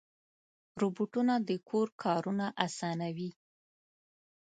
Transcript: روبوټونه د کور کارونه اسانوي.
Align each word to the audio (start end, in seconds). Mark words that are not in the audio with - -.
روبوټونه 0.81 1.33
د 1.47 1.49
کور 1.69 1.87
کارونه 2.03 2.45
اسانوي. 2.65 3.31